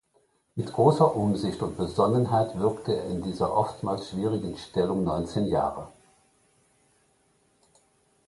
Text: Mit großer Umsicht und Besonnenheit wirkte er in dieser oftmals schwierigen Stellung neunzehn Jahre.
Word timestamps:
Mit 0.55 0.73
großer 0.73 1.15
Umsicht 1.15 1.61
und 1.61 1.77
Besonnenheit 1.77 2.57
wirkte 2.57 2.95
er 2.97 3.05
in 3.11 3.21
dieser 3.21 3.55
oftmals 3.55 4.09
schwierigen 4.09 4.57
Stellung 4.57 5.03
neunzehn 5.03 5.45
Jahre. 5.45 5.89